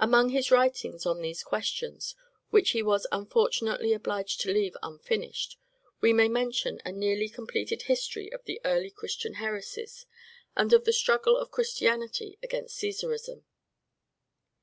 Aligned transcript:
Among 0.00 0.30
his 0.30 0.50
writings 0.50 1.04
on 1.04 1.20
these 1.20 1.42
questions, 1.42 2.14
which 2.48 2.70
he 2.70 2.82
was 2.82 3.06
unfortunately 3.12 3.92
obliged 3.92 4.40
to 4.40 4.50
leave 4.54 4.74
unfinished, 4.82 5.58
we 6.00 6.14
may 6.14 6.26
mention 6.26 6.80
a 6.86 6.90
nearly 6.92 7.28
completed 7.28 7.82
history 7.82 8.32
of 8.32 8.42
the 8.44 8.62
early 8.64 8.90
Christian 8.90 9.34
heresies, 9.34 10.06
and 10.56 10.72
of 10.72 10.86
the 10.86 10.92
struggle 10.94 11.36
of 11.36 11.50
Christianity 11.50 12.38
against 12.42 12.80
Caesarism. 12.80 13.44